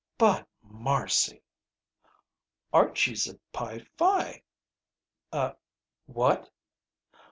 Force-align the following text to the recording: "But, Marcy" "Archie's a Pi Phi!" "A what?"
"But, 0.17 0.47
Marcy" 0.63 1.43
"Archie's 2.73 3.27
a 3.27 3.37
Pi 3.53 3.81
Phi!" 3.99 4.41
"A 5.31 5.55
what?" 6.07 6.49